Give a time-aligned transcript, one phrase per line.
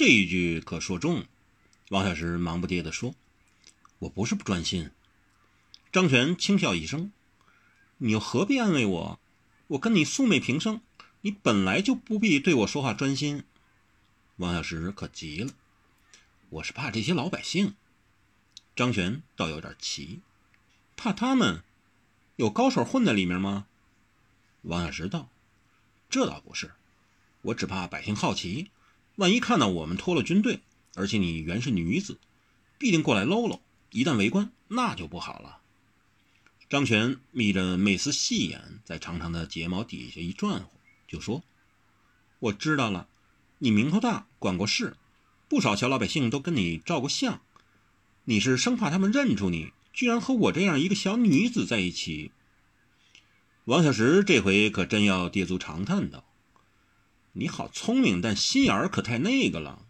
[0.00, 1.26] 这一句可说中了。
[1.90, 3.14] 王小石忙不迭地说
[4.00, 4.90] ：“我不是不专心。”
[5.92, 7.12] 张全轻笑一声
[7.98, 9.20] ：“你又何必安慰我？
[9.66, 10.80] 我跟你素昧平生，
[11.20, 13.44] 你本来就不必对我说话专心。”
[14.36, 15.52] 王小石可急了
[16.48, 17.74] ：“我是怕这些老百姓。”
[18.74, 20.20] 张全倒有点奇
[20.96, 21.62] ：“怕他们？
[22.36, 23.66] 有高手混在里面吗？”
[24.64, 25.28] 王小石道
[26.08, 26.72] ：“这倒不是，
[27.42, 28.70] 我只怕百姓好奇，
[29.20, 30.60] 万一看到我们脱了军队，
[30.94, 32.18] 而且你原是女子，
[32.78, 33.60] 必定过来搂搂。
[33.90, 35.58] 一旦围观，那就不好了。”
[36.70, 40.66] 张全眯着媚丝细眼，在长长的睫毛底下一转，
[41.06, 41.44] 就说
[42.40, 43.08] ：“我知道了，
[43.58, 44.96] 你名头大，管过事，
[45.50, 47.42] 不少小老百姓都跟你照过相。
[48.24, 52.32] 你是生怕他们认出你，居然和我这样一个小女子在一起。”
[53.66, 56.24] 王小石这回可真要跌足长叹道
[57.32, 59.86] ：“你好聪明，但心眼儿可太那个了。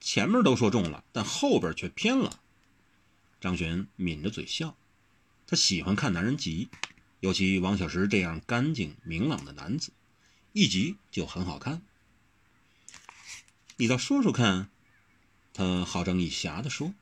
[0.00, 2.40] 前面都说中了，但后边却偏了。”
[3.40, 4.76] 张璇抿着嘴笑。
[5.46, 6.70] 他喜欢看男人急，
[7.20, 9.92] 尤其王小石这样干净明朗的男子，
[10.54, 11.82] 一急就很好看。
[13.76, 14.70] 你倒说说看，
[15.52, 16.94] 他好整以暇地说：“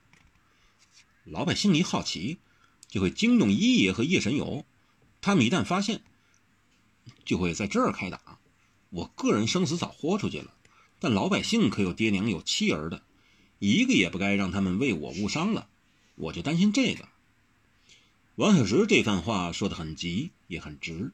[1.23, 2.39] 老百姓一好奇，
[2.89, 4.67] 就会惊动一爷和叶神友，
[5.21, 6.03] 他们一旦发现，
[7.25, 8.41] 就会在这儿开打。
[8.93, 10.53] 我个人生死早豁出去了，
[11.01, 13.03] 但老百姓可有爹娘有妻儿的，
[13.59, 15.69] 一个也不该让他们为我误伤了。
[16.15, 17.09] 我就担心这个。”
[18.37, 21.13] 王小石这番话说得很急，也很直，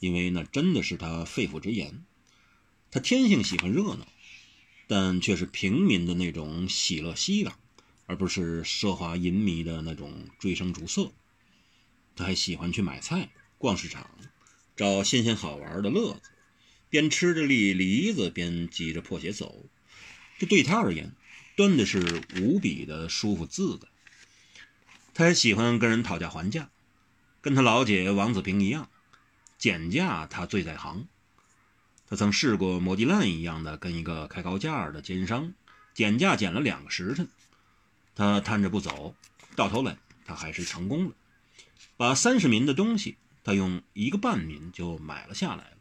[0.00, 2.04] 因为那真的是他肺腑之言。
[2.90, 4.06] 他天性喜欢热闹，
[4.88, 7.52] 但却是平民的那种喜乐熙攘，
[8.06, 11.12] 而不是奢华淫靡的那种追声逐色。
[12.16, 14.10] 他还喜欢去买菜、逛市场，
[14.74, 16.30] 找新鲜好玩的乐子，
[16.90, 19.66] 边吃着栗梨子，边挤着破鞋走。
[20.38, 21.12] 这对他而言，
[21.56, 23.88] 端的是无比的舒服自在。
[25.14, 26.70] 他也喜欢跟人讨价还价，
[27.40, 28.88] 跟他老姐王子平一样，
[29.58, 31.08] 减价他最在行。
[32.08, 35.52] 他曾试过磨地烂一样的跟一个开高价的奸商
[35.92, 37.28] 减价减了两个时辰，
[38.14, 39.14] 他摊着不走，
[39.56, 41.14] 到头来他还是成功了，
[41.96, 45.77] 把三十民的东西他用一个半民就买了下来了。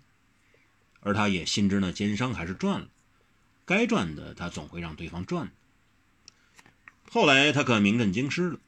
[1.00, 2.88] 而他也心知那奸商还是赚了，
[3.66, 5.52] 该赚的他总会让对方赚。
[7.10, 8.60] 后来他可名震京师了。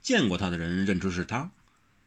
[0.00, 1.50] 见过他的人认出是他，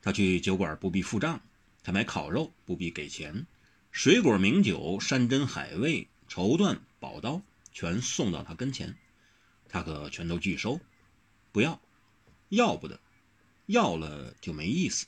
[0.02, 1.42] 他去酒馆不必付账，
[1.84, 3.46] 他买烤肉不必给钱，
[3.92, 7.42] 水果名酒、山珍海味、绸缎宝刀
[7.74, 8.96] 全送到他跟前，
[9.68, 10.80] 他可全都拒收，
[11.52, 11.82] 不要，
[12.48, 13.02] 要不得，
[13.66, 15.06] 要了就没意思。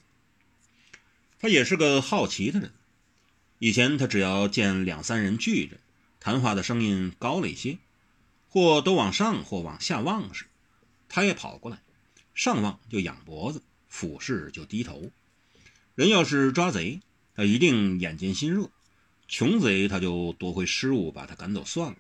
[1.40, 2.74] 他也是个好奇的人，
[3.64, 5.78] 以前他只要见两三人聚着，
[6.20, 7.78] 谈话的声音高了一些，
[8.50, 10.46] 或都往上或往下望时，
[11.08, 11.80] 他也跑过来。
[12.34, 15.12] 上望就仰脖子，俯视就低头。
[15.94, 17.02] 人要是抓贼，
[17.36, 18.72] 他一定眼尖心热；
[19.28, 21.98] 穷贼他就夺回失物，把他赶走算了。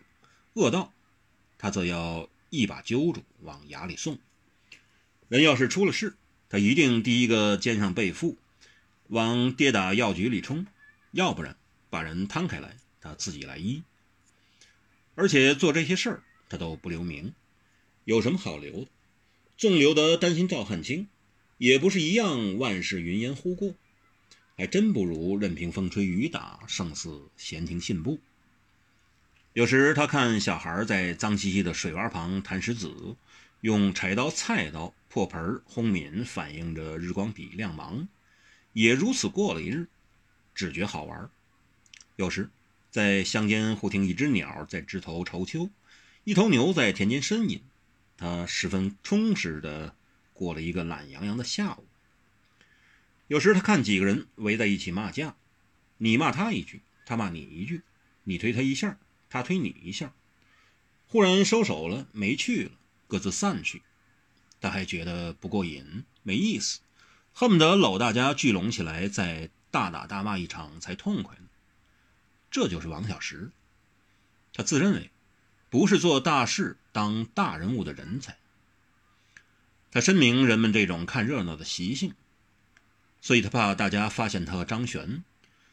[0.54, 0.92] 恶盗，
[1.60, 4.18] 他则要一把揪住，往衙里送。
[5.28, 6.16] 人要是出了事，
[6.50, 8.40] 他一定第一个肩上背负，
[9.10, 10.66] 往跌打药局里冲；
[11.12, 11.56] 要不然
[11.90, 13.84] 把人摊开来，他自己来医。
[15.16, 17.34] 而且做这些事儿，他都不留名，
[18.06, 18.88] 有什么好留的？
[19.58, 21.08] 纵留得担心赵汉卿，
[21.58, 23.76] 也不是一样万事云烟忽过，
[24.58, 28.20] 还真不如任凭风吹雨打，胜似闲庭信步。
[29.54, 33.18] 有时他看小孩在脏兮兮的水洼旁弹石子，
[33.60, 38.08] 用柴刀、菜刀、破盆、轰敏反映着日光底亮芒，
[38.72, 39.90] 也如此过了一日，
[40.53, 41.29] 只觉好玩。
[42.16, 42.50] 有时
[42.89, 45.69] 在乡间忽听一只鸟在枝头愁秋，
[46.23, 47.62] 一头牛在田间呻吟。
[48.17, 49.95] 他十分充实地
[50.34, 51.85] 过了一个懒洋洋的下午。
[53.28, 55.35] 有时他看几个人围在一起骂架，
[55.97, 57.81] 你骂他一句，他骂你一句，
[58.25, 60.13] 你推他一下，他推你一下，
[61.07, 62.71] 忽然收手了，没去了，
[63.07, 63.81] 各自散去。
[64.59, 66.81] 他还觉得不过瘾，没意思，
[67.33, 71.45] 恨不得搂大家聚拢起来，再大打大骂一场才痛快呢。
[72.51, 73.50] 这就是王小石，
[74.53, 75.09] 他自认为。
[75.69, 78.38] 不是做大事、当大人物的人才。
[79.89, 82.13] 他深明人们这种看热闹的习性，
[83.21, 85.23] 所以他怕大家发现他和张璇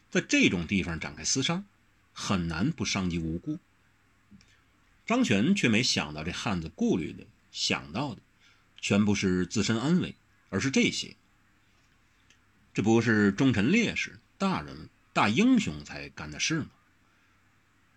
[0.09, 1.65] 在这种地方展开厮杀，
[2.13, 3.59] 很难不伤及无辜。
[5.05, 8.21] 张璇却没想到这汉子顾虑的、想到的，
[8.79, 10.15] 全不是自身安危，
[10.49, 11.17] 而是这些。
[12.79, 16.67] 这不是忠臣烈士、大人、大英雄才干的事吗？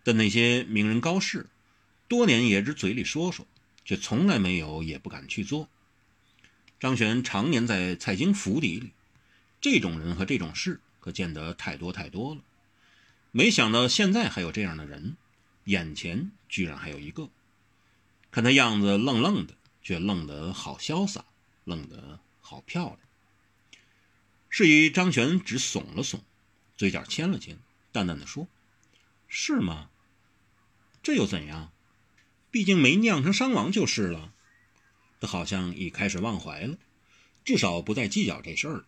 [0.02, 1.46] 但那些名人高士。
[2.08, 3.46] 多年也只嘴里说说，
[3.84, 5.68] 却从来没有也不敢去做。
[6.80, 8.90] 张玄常年在蔡京府邸里，
[9.60, 12.40] 这种人和这种事可见得太多太多了。
[13.30, 15.16] 没想到现在还有这样的人，
[15.66, 17.28] 眼前居然还有一个。
[18.32, 21.24] 看他样子愣愣的，却愣得好潇洒，
[21.62, 22.98] 愣得好漂亮。
[24.52, 26.20] 至于张璇只耸了耸，
[26.76, 27.58] 嘴角牵了牵，
[27.90, 28.46] 淡淡的说
[29.26, 29.88] ：“是吗？
[31.02, 31.72] 这又怎样？
[32.50, 34.34] 毕竟没酿成伤亡就是了。”
[35.22, 36.76] 他好像已开始忘怀了，
[37.46, 38.84] 至少不再计较这事儿。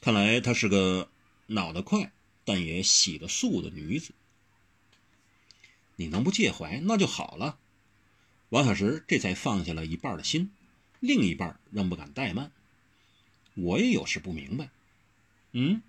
[0.00, 1.10] 看来她是个
[1.48, 2.10] 脑得快，
[2.46, 4.14] 但也洗得素的女子。
[5.96, 7.58] 你能不介怀那就好了。
[8.48, 10.52] 王小石这才放下了一半的心，
[11.00, 12.50] 另一半仍不敢怠慢。
[13.54, 14.70] 我也有时不明白，
[15.52, 15.82] 嗯。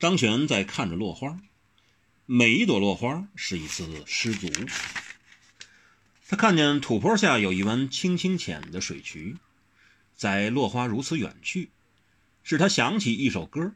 [0.00, 1.40] 张璇在看着落花，
[2.26, 4.48] 每一朵落花是一次失足。
[6.26, 9.36] 他看见土坡下有一湾清清浅的水渠，
[10.16, 11.70] 在落花如此远去，
[12.42, 13.72] 使他想起一首歌，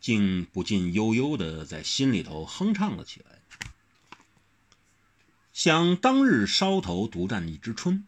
[0.00, 3.38] 竟不禁悠悠的在心里头哼唱了起来。
[5.52, 8.06] 想当日梢头独占一枝春，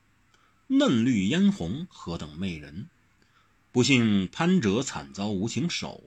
[0.67, 2.89] 嫩绿嫣红何等媚人。
[3.77, 6.03] 不幸攀折惨遭无情手，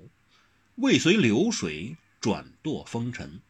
[0.77, 3.41] 未随流水转堕风尘。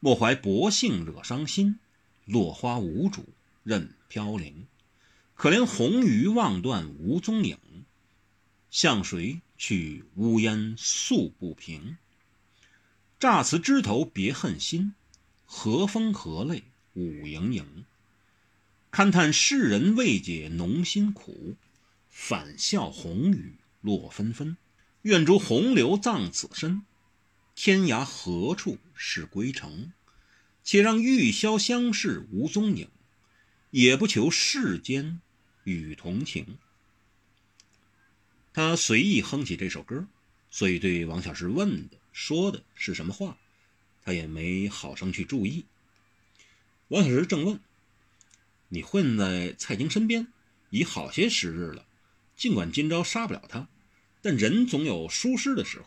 [0.00, 1.78] 莫怀薄幸惹伤心，
[2.26, 3.24] 落花无主
[3.62, 4.66] 任飘零。
[5.32, 7.56] 可怜红鱼望断无踪影，
[8.70, 10.04] 向谁去？
[10.16, 11.96] 乌烟诉不平。
[13.18, 14.92] 乍辞枝头别恨心，
[15.46, 17.86] 何风何泪舞盈盈。
[18.90, 21.56] 堪叹世人未解浓辛苦。
[22.12, 24.58] 返笑红雨落纷纷，
[25.00, 26.82] 愿逐洪流葬此身。
[27.54, 29.92] 天涯何处是归程？
[30.62, 32.88] 且让玉箫相视无踪影，
[33.70, 35.20] 也不求世间
[35.64, 36.58] 与同情。
[38.52, 40.06] 他随意哼起这首歌，
[40.50, 43.38] 所以对王小石问的说的是什么话，
[44.04, 45.64] 他也没好生去注意。
[46.88, 47.58] 王小石正问
[48.68, 50.28] ：“你混在蔡京身边
[50.68, 51.86] 已好些时日了。”
[52.42, 53.68] 尽管今朝杀不了他，
[54.20, 55.86] 但人总有疏失的时候，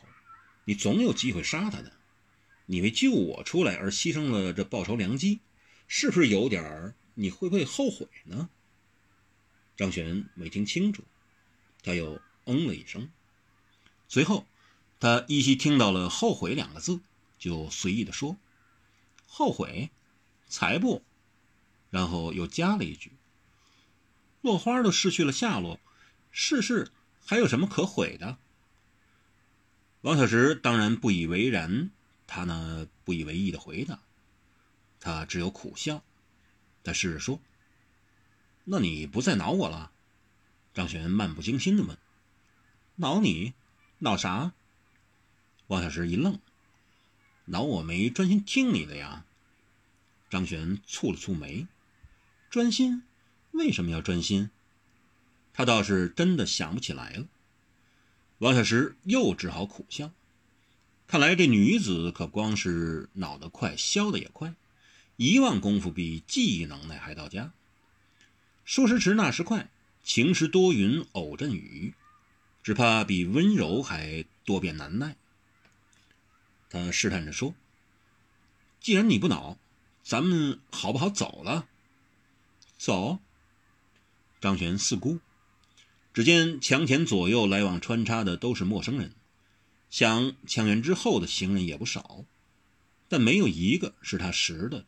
[0.64, 1.92] 你总有机会杀他的。
[2.66, 5.42] 你为救我出来而牺牲了这报仇良机，
[5.90, 6.96] 是不是有点儿？
[7.16, 8.50] 你会不会后悔呢？
[9.76, 11.04] 张璇没听清楚，
[11.84, 13.10] 他又嗯了一声。
[14.08, 14.48] 随后，
[15.02, 17.02] 他依稀听到了“后悔”两个字，
[17.38, 18.38] 就随意的说
[19.28, 19.90] ：“后悔？
[20.48, 21.04] 才不！”
[21.92, 23.12] 然后又加了一句
[24.40, 25.78] ：“落花都失去了下落。”
[26.38, 26.92] 世事
[27.26, 28.38] 还有什么可悔的？
[30.02, 31.92] 王小石当然不以为然，
[32.28, 34.02] 他呢不以为意的回答，
[35.00, 36.04] 他只有苦笑。
[36.84, 37.40] 他试着说
[38.66, 39.94] ：“那你不再恼我了？”
[40.76, 41.98] 张璇漫不经心的问
[42.98, 43.54] ：“恼你？
[44.00, 44.52] 恼啥？”
[45.68, 46.38] 王小石一愣
[47.46, 49.26] ：“恼我没专心听你的呀？”
[50.30, 51.66] 张璇蹙了蹙眉
[52.52, 53.04] ：“专心？
[53.52, 54.50] 为什么要专心？”
[55.58, 57.26] 他倒是真的想不起来了。
[58.40, 60.12] 王小石又只好苦笑。
[61.08, 64.54] 看来这女子可光是脑得快，消得也快，
[65.16, 67.54] 一忘功夫比记忆能耐还到家。
[68.66, 69.70] 说时迟，那时快，
[70.04, 71.94] 晴时多云偶阵雨，
[72.62, 75.16] 只怕比温柔还多变难耐。
[76.70, 77.56] 他试探着说
[78.82, 79.58] ：“既然你不恼，
[80.04, 81.66] 咱们好不好走了？”
[82.78, 83.20] 走。
[84.42, 85.20] 张璇四顾。
[86.16, 89.12] 只见墙前左右来往穿插的都是陌生人，
[89.90, 92.24] 想墙垣之后的行人也不少，
[93.10, 94.86] 但没有一个是他识得的。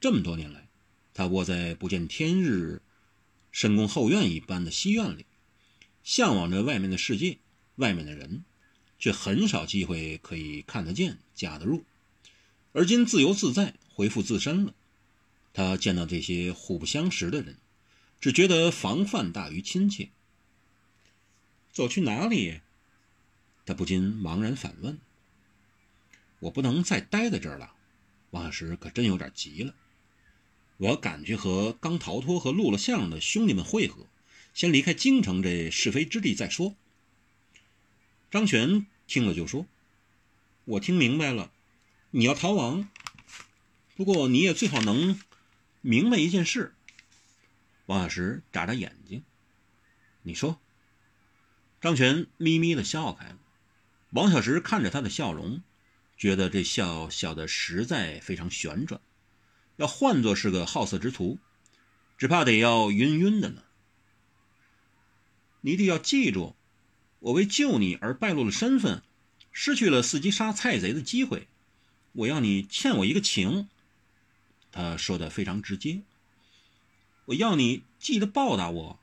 [0.00, 0.66] 这么多年来，
[1.12, 2.80] 他窝在不见天日、
[3.52, 5.26] 深宫后院一般的西院里，
[6.02, 7.36] 向往着外面的世界、
[7.74, 8.42] 外面的人，
[8.98, 11.84] 却很少机会可以看得见、加得入。
[12.72, 14.72] 而今自由自在，恢复自身了，
[15.52, 17.58] 他见到这些互不相识的人，
[18.22, 20.08] 只觉得防范大于亲切。
[21.76, 22.62] 走去哪里？
[23.66, 24.98] 他不禁茫然反问
[26.40, 27.74] ：“我不能再待在这儿了。”
[28.32, 29.74] 王小石可真有点急了。
[30.78, 34.06] 我要赶去和刚逃脱和录了像的兄弟们会合，
[34.54, 36.74] 先离开京城这是非之地再说。
[38.30, 39.66] 张全听了就说
[40.64, 41.52] ：“我听明白了，
[42.10, 42.88] 你要逃亡。
[43.96, 45.20] 不过你也最好能
[45.82, 46.74] 明白一件事。”
[47.84, 49.22] 王小石眨眨眼睛
[50.24, 50.58] ：“你说。”
[51.80, 53.38] 张全咪咪的笑开了，
[54.10, 55.62] 王小石看着他的笑容，
[56.16, 59.00] 觉得这笑笑的实在非常旋转，
[59.76, 61.38] 要换作是个好色之徒，
[62.16, 63.62] 只怕得要晕晕的呢。
[65.60, 66.56] 你得要记住，
[67.18, 69.02] 我为救你而败露了身份，
[69.52, 71.46] 失去了伺机杀蔡贼的机会。
[72.12, 73.68] 我要你欠我一个情。
[74.72, 76.02] 他说的非常直接。
[77.26, 79.00] 我要你记得报答我。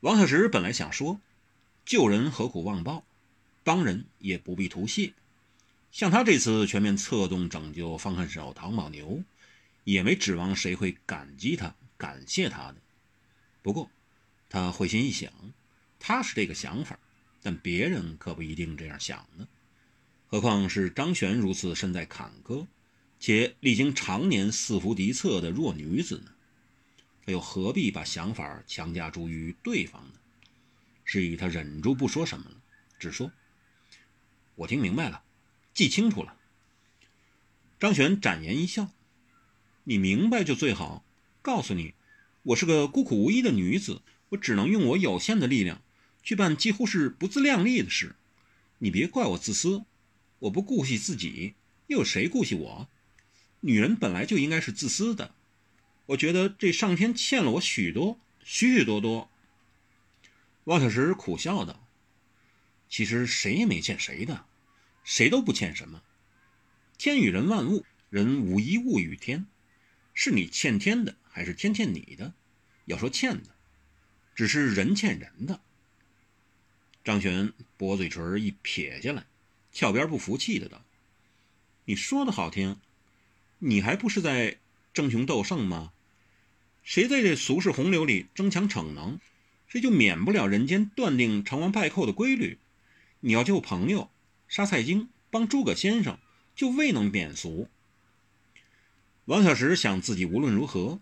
[0.00, 1.20] 王小石本来想说，
[1.84, 3.04] 救人何苦忘报，
[3.64, 5.12] 帮人也不必图谢。
[5.90, 9.24] 像他这次全面策动拯救方恨手唐宝牛，
[9.82, 12.76] 也没指望谁会感激他、感谢他的。
[13.60, 13.90] 不过，
[14.48, 15.32] 他会心一想，
[15.98, 16.96] 他是这个想法，
[17.42, 19.48] 但别人可不一定这样想呢。
[20.28, 22.68] 何况是张璇如此身在坎坷，
[23.18, 26.30] 且历经常年四伏敌侧的弱女子呢？
[27.28, 30.14] 他又何必把想法强加诸于对方呢？
[31.04, 32.56] 是以他忍住不说什么了，
[32.98, 33.30] 只说
[34.56, 35.22] ：“我听明白了，
[35.74, 36.34] 记清楚了。”
[37.78, 38.88] 张璇展颜一笑
[39.84, 41.04] ：“你明白就最好。
[41.42, 41.92] 告诉你，
[42.44, 45.82] 我是个孤苦无依的女子，我只能用我有限的力量
[46.22, 48.16] 去办几乎是不自量力的事。
[48.78, 49.84] 你别怪我自私，
[50.38, 51.56] 我不顾惜自己，
[51.88, 52.88] 又有谁顾惜我？
[53.60, 55.34] 女人本来就应该是自私的。”
[56.08, 59.30] 我觉得这上天欠了我许多许许多多。
[60.64, 61.86] 王小石苦笑道
[62.88, 64.46] ：“其实谁也没欠谁的，
[65.04, 66.02] 谁都不欠什么。
[66.96, 69.46] 天与人万物，人无一物与天，
[70.14, 72.32] 是你欠天的，还是天欠你的？
[72.86, 73.54] 要说欠的，
[74.34, 75.60] 只是人欠人的。”
[77.04, 79.26] 张璇薄嘴唇一撇下来，
[79.72, 80.82] 翘边不服气的道
[81.84, 82.80] ：“你说的好听，
[83.58, 84.58] 你还不是在
[84.94, 85.92] 争雄斗胜吗？”
[86.88, 89.20] 谁在这俗世洪流里争强逞能，
[89.66, 92.56] 谁就免不了人间断定成王败寇的规律。
[93.20, 94.10] 你要救朋友，
[94.48, 96.18] 杀蔡京，帮诸葛先生，
[96.56, 97.68] 就未能免俗。
[99.26, 100.98] 王小石想自己无论如何，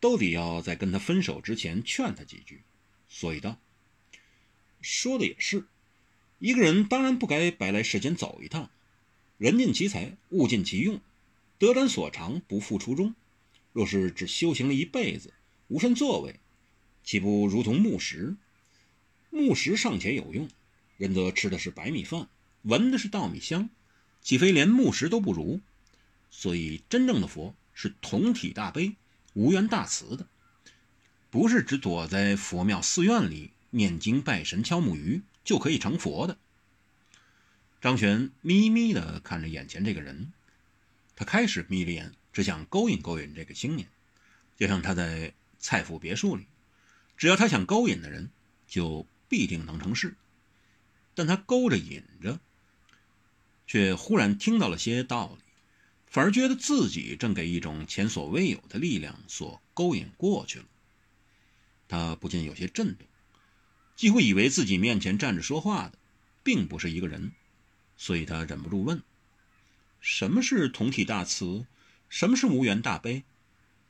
[0.00, 2.60] 都得要在跟他分手之前劝他几句，
[3.08, 3.58] 所以道
[4.82, 5.64] ：“说的也是，
[6.40, 8.68] 一个人当然不该白来世间走一趟。
[9.38, 11.00] 人尽其才，物尽其用，
[11.58, 13.14] 得展所长，不负初衷。”
[13.72, 15.32] 若是只修行了一辈子，
[15.68, 16.40] 无甚作为，
[17.02, 18.36] 岂不如同木石？
[19.30, 20.48] 木石尚且有用，
[20.98, 22.28] 人则吃的是白米饭，
[22.62, 23.70] 闻的是稻米香，
[24.20, 25.60] 岂非连木石都不如？
[26.30, 28.96] 所以，真正的佛是同体大悲、
[29.32, 30.26] 无缘大慈的，
[31.30, 36.36] 不是只躲在佛庙寺院里念经拜神、敲木鱼就可以成佛的。
[37.80, 40.32] 张璇眯眯地看着眼前这个人，
[41.16, 42.12] 他开始眯着眼。
[42.32, 43.88] 只想勾引勾引这个青年，
[44.56, 46.46] 就像他在蔡府别墅里，
[47.16, 48.30] 只要他想勾引的人，
[48.66, 50.16] 就必定能成事。
[51.14, 52.40] 但他勾着引着，
[53.66, 55.42] 却忽然听到了些道理，
[56.06, 60.64] 反而觉得自己正给一种前所未有的力量所勾引过去了。
[61.86, 63.06] 他不禁有些震动，
[63.94, 65.98] 几乎以为自己面前站着说话的，
[66.42, 67.32] 并不是一个人，
[67.98, 69.02] 所以他忍不住问
[70.00, 71.66] ：“什么是同体大慈？”
[72.12, 73.24] 什么是无缘大悲？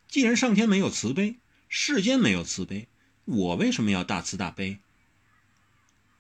[0.07, 2.87] 既然上天没有慈悲，世间没有慈悲，
[3.25, 4.79] 我为什么要大慈大悲？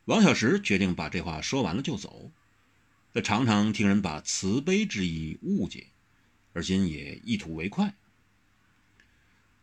[0.06, 2.32] 王小石决定把这话说完了就走。
[3.14, 5.86] 他常常听人把慈悲之意误解，
[6.54, 7.94] 而今也一吐为快。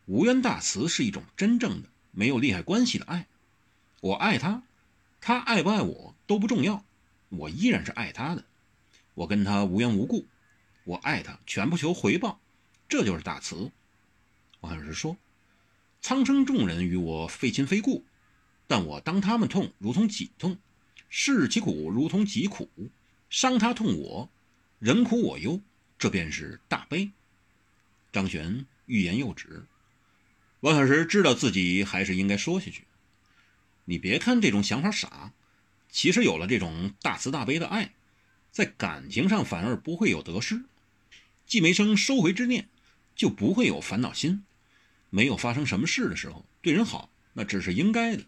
[0.06, 3.26] 无缘大慈是一种真正的没有利害关系的爱。
[4.00, 4.62] 我爱他，
[5.20, 6.86] 他爱不爱我都不重要，
[7.28, 8.46] 我依然是爱他的。
[9.12, 10.24] 我跟他无缘无故。
[10.90, 12.40] 我爱他，全不求回报，
[12.88, 13.70] 这就是大慈。
[14.58, 15.16] 王小石说
[16.02, 18.04] ：“苍生众人与我非亲非故，
[18.66, 20.58] 但我当他们痛如同己痛，
[21.08, 22.68] 视其苦如同己苦，
[23.28, 24.28] 伤他痛我，
[24.80, 25.60] 人苦我忧，
[25.96, 27.12] 这便是大悲。”
[28.10, 29.66] 张玄欲言又止，
[30.58, 32.82] 王小石知道自己还是应该说下去。
[33.84, 35.30] 你别看这种想法傻，
[35.88, 37.92] 其实有了这种大慈大悲的爱。
[38.50, 40.64] 在感情上反而不会有得失，
[41.50, 42.68] 既没生收回之念，
[43.16, 44.44] 就不会有烦恼心。
[45.10, 48.22] 没有发生什么事的时候，对人好那只是应该的；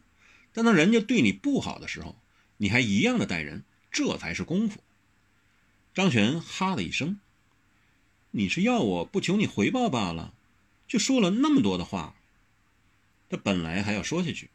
[0.53, 2.21] 但当人家对你不好的时候，
[2.57, 3.63] 你还一样的待人，
[3.93, 4.83] 这才是功夫。
[5.95, 7.21] 张璇哈了一声
[8.33, 10.35] ：“你是要我不求你回报罢了，
[10.89, 12.17] 却说了那么多的话。”
[13.31, 14.51] 他本来还要说下去，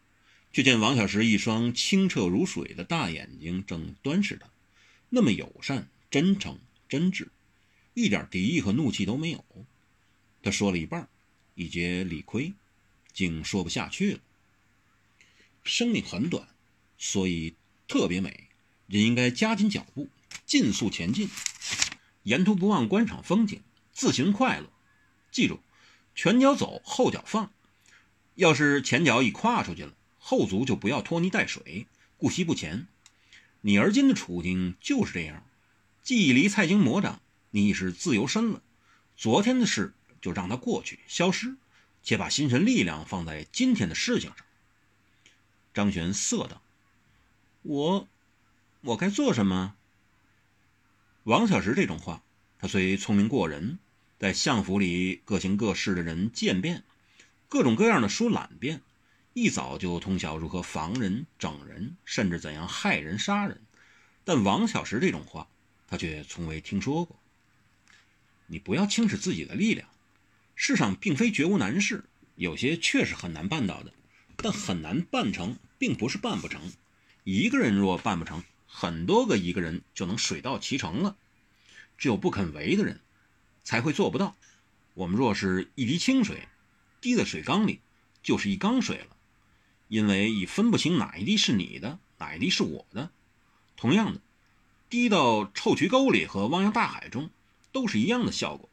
[0.52, 4.50] 却见王小石一双清澈如水的大眼睛正端视他。
[5.08, 6.60] 那么友善、真诚、
[6.90, 7.30] 真挚，
[7.98, 9.44] 一点敌意和怒气都没有。
[10.44, 11.10] 他说了一半，
[11.56, 12.54] 已觉理亏，
[13.12, 14.20] 竟说不下去了。
[15.64, 16.48] 生命很短，
[17.00, 17.56] 所以
[17.88, 18.50] 特别美，
[18.86, 20.10] 人应该加紧脚步，
[20.46, 21.28] 尽速前进，
[22.22, 24.70] 沿途不忘观赏风景，自行快乐，
[25.32, 25.60] 记住，
[26.14, 27.52] 前脚走，后脚放。
[28.36, 31.88] 要是前脚已跨出去了，后足就不要拖泥带水，
[32.18, 32.86] 顾惜不前。
[33.62, 35.44] 你而今的处境就是这样，
[36.04, 37.20] 既离蔡京魔掌，
[37.52, 38.62] 你已是自由身了。
[39.16, 41.56] 昨天的事就让它过去，消失，
[42.04, 44.46] 且把心神力量放在今天的事情上。
[45.74, 46.62] 张玄色道
[47.64, 48.08] ：“我，
[48.82, 49.76] 我该做什么？”
[51.24, 52.24] 王小石这种话，
[52.60, 53.80] 他虽聪明过人，
[54.18, 56.84] 在相府里各行各事的人渐变。
[57.50, 58.82] 各种各样的书览遍，
[59.34, 63.62] 一早就通晓如何防人、整人，甚至怎样害人、杀人。
[64.24, 65.48] 但王小石这种话，
[65.88, 67.18] 他却从未听说过。
[68.48, 69.88] 你不要轻视自己的力量，
[70.56, 72.04] 世上并非绝无难事，
[72.36, 73.94] 有些确实很难办到的。
[74.36, 76.62] 但很难办成，并不是办不成。
[77.24, 81.16] 一个人若办不成，很多个一个人就能水到渠成了。
[81.98, 83.00] 只有不肯为的人，
[83.64, 84.36] 才会做不到。
[84.94, 86.48] 我们若是一滴清水。
[87.00, 87.80] 滴在水缸里，
[88.24, 89.16] 就是一缸水了，
[89.88, 93.12] 因为已分不清哪一滴是你的，哪一滴是我的。
[93.76, 94.22] 同样的，
[94.90, 97.30] 滴到臭渠沟里和汪洋大海中，
[97.78, 98.68] 都是一样的效果。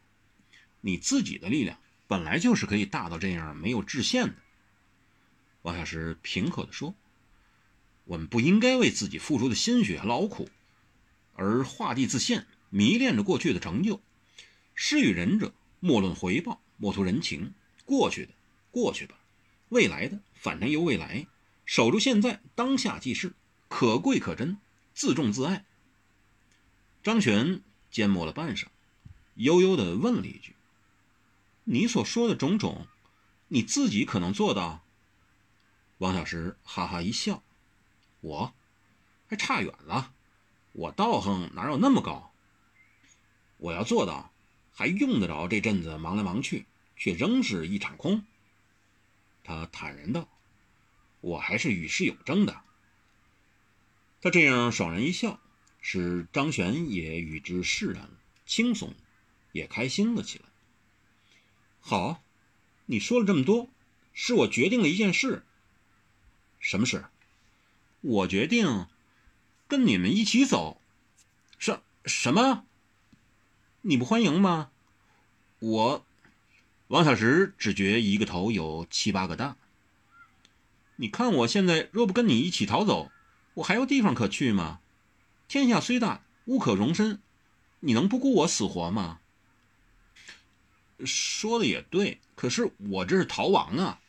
[0.81, 4.35] 你自己的力量本来就是可以大到这样没有制限的。
[5.61, 6.95] 王小石平和地说
[8.05, 10.49] ：“我们不应该为自己付出的心血劳苦
[11.35, 14.01] 而画地自限，迷恋着过去的成就。
[14.75, 17.53] 施与人者，莫论回报，莫图人情。”
[17.85, 18.33] 过去的，
[18.71, 19.15] 过去吧；
[19.69, 21.27] 未来的，反正由未来。
[21.67, 23.35] 守住现在，当下即是，
[23.69, 24.57] 可贵可珍，
[24.95, 25.67] 自重自爱。
[27.03, 28.65] 张璇缄默了半晌，
[29.35, 30.55] 悠悠地问了一句
[31.65, 32.87] ：“你所说的种种，
[33.49, 34.83] 你自己可能做到？”
[35.99, 37.43] 王小石哈哈一笑
[38.21, 38.55] ：“我，
[39.29, 40.13] 还差远了。
[40.73, 42.33] 我道行哪有那么高？
[43.59, 44.33] 我要做到，
[44.73, 48.25] 还用得着这阵子忙来忙去？”却仍是一场空。
[49.43, 50.29] 他坦然道
[51.21, 52.61] ：“我还是与世有争的。”
[54.23, 55.41] 他这样爽然一笑，
[55.81, 58.09] 使张璇也与之释然，
[58.47, 58.95] 轻松，
[59.55, 60.45] 也开心了起来。
[61.81, 62.23] 好，
[62.87, 63.71] 你说了这么多，
[64.13, 65.45] 是我决定了一件事。
[66.59, 67.05] 什么事？
[68.01, 68.87] 我决定
[69.69, 70.83] 跟你们一起走。
[71.59, 72.67] 什什么？
[73.83, 74.71] 你不欢迎吗？
[75.61, 76.05] 我。
[76.89, 79.57] 王小石只觉一个头有七八个大。
[80.97, 83.11] 你看我现在若不跟你一起逃走，
[83.55, 84.81] 我还有地方可去吗？
[85.47, 87.21] 天下虽大，无可容身，
[87.81, 89.21] 你能不顾我死活吗？
[91.05, 94.01] 说的也对，可是我这是逃亡啊。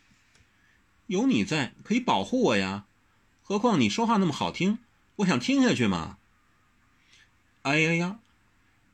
[1.08, 2.86] 有你在，可以保护我呀。
[3.43, 4.79] 何况你说话那么好听，
[5.17, 6.17] 我想听下去嘛。
[7.62, 8.19] 哎呀呀！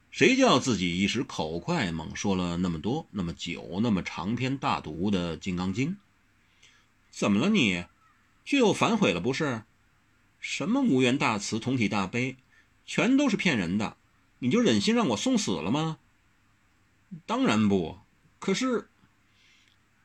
[0.10, 5.92] 谁叫自己一时口快，猛说了那么多、那么久、那么长篇大读的《金刚经》？
[7.10, 7.86] 怎么了你？
[8.44, 9.64] 却又反悔了不是？
[10.40, 12.36] 什么无缘大慈、同体大悲，
[12.86, 13.96] 全都是骗人的！
[14.40, 16.00] 你就忍心让我送死了吗？
[17.26, 18.00] 当然不。
[18.40, 18.90] 可是，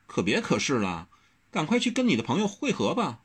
[0.06, 1.08] 可别可是了，
[1.50, 3.22] 赶快去跟你的朋友会合吧。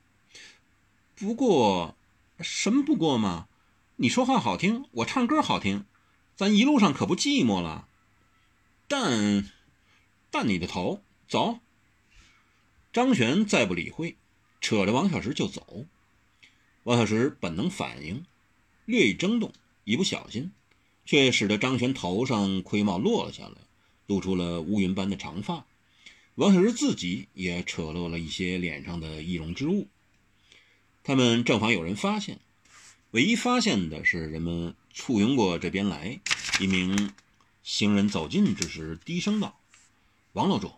[1.16, 1.98] 不过，
[2.40, 3.48] 什么不过嘛？
[3.98, 5.86] 你说话好听，我唱歌好听。
[6.36, 7.88] 咱一路上可不寂寞了，
[8.88, 9.52] 但，
[10.32, 11.60] 但你的头走。
[12.92, 14.18] 张璇再不理会，
[14.60, 15.86] 扯着王小石就走。
[16.84, 18.26] 王小石本能反应，
[18.86, 20.52] 略一争动，一不小心，
[21.06, 23.58] 却使得张璇头上盔帽落了下来，
[24.12, 25.66] 露出了乌云般的长发。
[26.36, 29.88] 王小石自己也扯落了一些脸上的易容之物。
[31.02, 32.42] 他们正妨有人发现。
[33.12, 36.20] 唯一发现的是，人们簇拥过这边来。
[36.60, 37.14] 一名
[37.64, 39.58] 行人走近之时，低声道
[40.34, 40.74] ：“王楼主，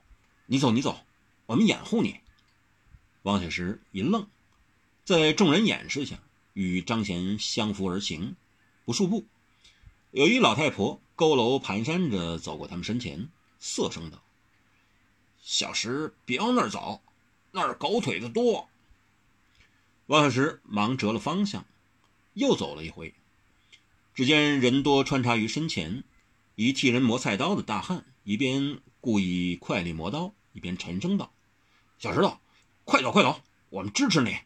[0.45, 0.99] 你走，你走，
[1.47, 2.19] 我们掩护你。”
[3.23, 4.27] 王小石一愣，
[5.05, 6.19] 在众人掩饰下，
[6.53, 8.35] 与张贤相扶而行，
[8.85, 9.25] 不数步，
[10.13, 14.21] 有一老太婆佝偻蹒跚着走过他们身前，色声道
[15.41, 17.01] ：“小石，别往那儿走，
[17.49, 18.69] 那儿狗腿子多。”
[20.05, 21.65] 王小石忙折了方向。
[22.35, 23.15] 又走了一回，
[24.13, 26.03] 只见人多穿插于身前，
[26.55, 31.31] 一替人磨菜刀的大汉一边故意快力磨刀，一边沉声道
[31.97, 32.37] ：“小石头，
[32.85, 34.37] 快走快走，我们支持你。”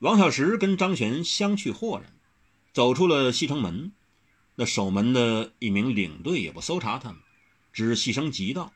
[0.00, 2.14] 王小石跟张璇相去豁然，
[2.72, 3.92] 走出了西城门。
[4.56, 7.20] 那守门的一名领队也不搜查他们，
[7.72, 8.72] 只细声急道：“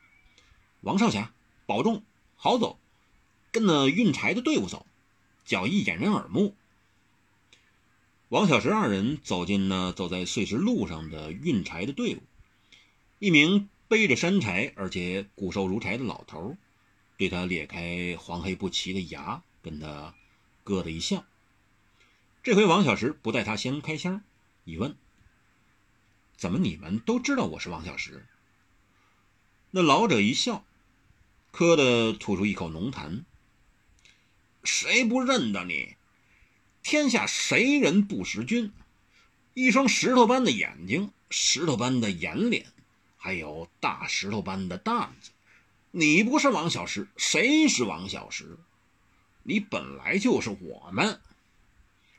[0.83, 1.33] 王少侠，
[1.67, 2.03] 保重，
[2.37, 2.79] 好走，
[3.51, 4.87] 跟那运柴的队伍走，
[5.45, 6.55] 脚艺掩人耳目。”
[8.29, 12.23] 王小石二人走进那走在碎石路上的运柴的队伍，
[13.19, 16.57] 一名背着山柴而且骨瘦如柴的老头，
[17.17, 20.15] 对他咧开黄黑不齐的牙，跟他
[20.63, 21.25] 咯的一笑。
[22.43, 24.23] 这回王小石不带他先开箱，
[24.65, 24.95] 一问
[26.41, 28.27] ：“怎么你们都知道我是王小石？”
[29.73, 30.65] 那老者一笑，
[31.51, 33.25] 磕的吐出一口浓痰
[34.65, 35.97] ：“谁不认得你？
[36.83, 38.73] 天下谁人不识君？
[39.53, 42.65] 一双石头般的眼睛，石头般的眼脸。”
[43.23, 45.33] 还有大石头般的担子，
[45.91, 48.57] 你不是王小石，谁是王小石？
[49.43, 51.21] 你本来就是我们。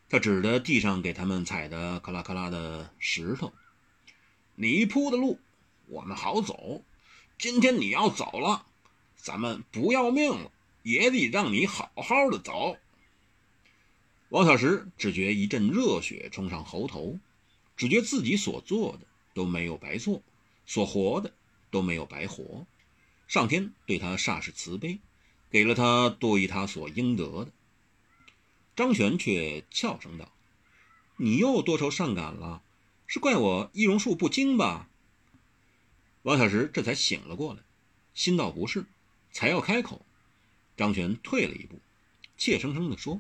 [0.10, 3.52] 他指着地上给他们踩的咔啦咔啦的石头，
[4.62, 5.40] 你铺的路，
[5.88, 6.84] 我们好走。
[7.40, 8.68] 今天你要走了，
[9.16, 10.52] 咱们不要命了，
[10.84, 12.78] 也得让你好好的走。
[14.30, 17.18] 王小石只觉一阵热血冲上喉头，
[17.76, 20.22] 只觉自己所做的都没有白做。
[20.68, 21.34] 所活的
[21.72, 22.68] 都没有白活，
[23.28, 25.00] 上天对他煞是慈悲，
[25.50, 27.52] 给了他多于他所应得的。
[28.76, 30.32] 张玄却俏声道
[31.18, 32.62] ：“你又多愁善感了，
[33.12, 34.88] 是怪我易容术不精吧？”
[36.24, 37.60] 王小石这才醒了过来，
[38.14, 38.86] 心道不是，
[39.34, 40.06] 才要开口，
[40.78, 41.82] 张玄退了一步，
[42.38, 43.20] 怯生生地说：“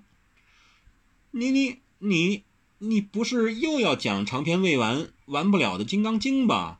[1.32, 2.45] 你你你
[2.77, 6.80] 你不是又要讲长篇未完、完不了的《金刚经》吧？”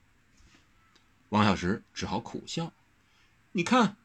[1.28, 2.72] 王小石只好苦笑。
[3.52, 3.98] 你看，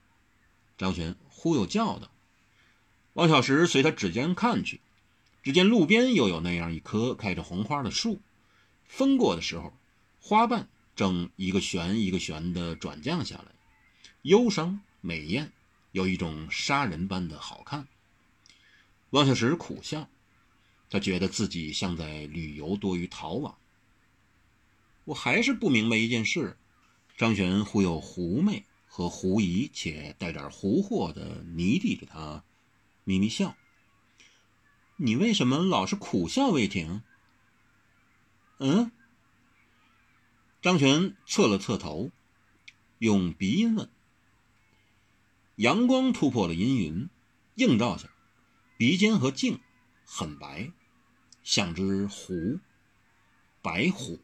[0.77, 2.11] 张璇忽悠叫道。
[3.13, 4.81] 王小石随他指尖看去，
[5.45, 8.21] 只见路边又有那样一棵开着红花的树，
[8.89, 9.73] 风过的时候，
[10.21, 13.53] 花瓣正一个旋一个旋地转降下来，
[14.23, 15.53] 忧伤美艳，
[15.93, 17.87] 有一种杀人般的好看。
[19.11, 20.09] 汪小石苦笑，
[20.91, 23.57] 他觉得自己像在旅游多于逃亡。
[25.05, 26.57] 我还是不明白一件事。
[27.17, 32.45] 张璇忽悠狐媚和狐疑，且带点狐惑的迷弟着他，
[33.05, 33.57] 咪咪笑。
[34.97, 37.01] 你为什么老是苦笑未停？
[38.59, 38.91] 嗯？
[40.63, 42.11] 张全侧了侧头，
[42.99, 43.89] 用鼻音问。
[45.57, 47.09] 阳光突破了阴云，
[47.55, 48.09] 映照下，
[48.77, 49.61] 鼻尖和颈
[50.05, 50.73] 很白，
[51.43, 52.59] 像只虎，
[53.63, 54.21] 白虎。